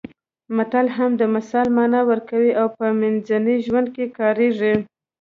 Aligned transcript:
متل 0.55 0.87
هم 0.97 1.11
د 1.19 1.23
مثال 1.35 1.67
مانا 1.77 2.01
ورکوي 2.11 2.51
او 2.59 2.67
په 2.77 2.85
ورځني 2.99 3.55
ژوند 3.65 3.87
کې 3.95 4.05
کارېږي 4.19 4.73